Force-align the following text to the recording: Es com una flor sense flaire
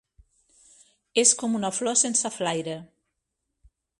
Es 1.23 1.33
com 1.41 1.59
una 1.61 1.71
flor 1.81 1.99
sense 2.03 2.33
flaire 2.39 2.81